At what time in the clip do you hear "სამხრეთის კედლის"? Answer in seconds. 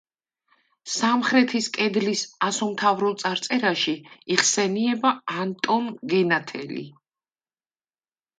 0.91-2.23